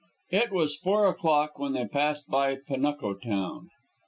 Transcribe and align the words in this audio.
It 0.31 0.49
was 0.51 0.75
four 0.79 1.05
o'clock 1.05 1.59
when 1.59 1.73
they 1.73 1.85
passed 1.87 2.27
by 2.27 2.55
Panuco 2.55 3.13
Town. 3.13 3.69